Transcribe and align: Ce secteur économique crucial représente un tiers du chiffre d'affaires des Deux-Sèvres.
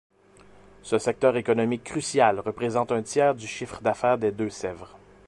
Ce 0.81 0.97
secteur 0.97 1.37
économique 1.37 1.83
crucial 1.83 2.39
représente 2.39 2.91
un 2.91 3.03
tiers 3.03 3.35
du 3.35 3.45
chiffre 3.45 3.81
d'affaires 3.81 4.17
des 4.17 4.31
Deux-Sèvres. 4.31 4.97